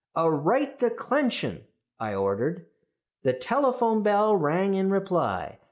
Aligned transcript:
"'A 0.15 0.31
right 0.31 0.79
declension,' 0.79 1.63
I 1.99 2.15
ordered. 2.15 2.65
"The 3.21 3.33
telephone 3.33 4.01
bell 4.01 4.35
rang 4.35 4.73
in 4.73 4.89
reply. 4.89 5.59